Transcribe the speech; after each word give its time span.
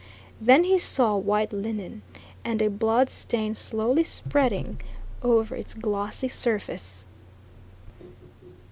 Then 0.41 0.63
he 0.63 0.79
saw 0.79 1.15
white 1.15 1.53
linen, 1.53 2.01
and 2.43 2.59
a 2.59 2.71
bloodstain 2.71 3.53
slowly 3.53 4.01
spreading 4.03 4.81
over 5.21 5.55
its 5.55 5.75
glossy 5.75 6.27
surface. 6.27 7.05